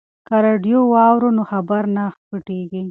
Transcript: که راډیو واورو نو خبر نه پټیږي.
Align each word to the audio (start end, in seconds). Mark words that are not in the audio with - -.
که 0.27 0.35
راډیو 0.45 0.79
واورو 0.93 1.29
نو 1.37 1.43
خبر 1.51 1.83
نه 1.95 2.05
پټیږي. 2.27 2.79